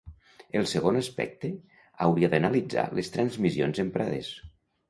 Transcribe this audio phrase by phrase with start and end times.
[0.59, 1.51] El segon aspecte
[2.07, 4.33] hauria d’analitzar les transmissions emprades.